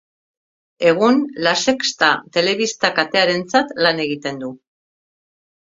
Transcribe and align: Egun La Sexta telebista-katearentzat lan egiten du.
Egun 0.91 1.21
La 1.47 1.53
Sexta 1.65 2.09
telebista-katearentzat 2.39 3.77
lan 3.87 4.05
egiten 4.09 4.43
du. 4.47 4.53